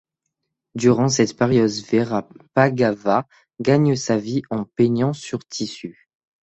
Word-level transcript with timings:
Durant 0.73 1.09
cette 1.09 1.37
période 1.37 1.69
Véra 1.87 2.27
Pagava 2.55 3.27
gagne 3.59 3.95
sa 3.95 4.17
vie 4.17 4.41
en 4.49 4.65
peignant 4.65 5.13
sur 5.13 5.45
tissu. 5.45 6.09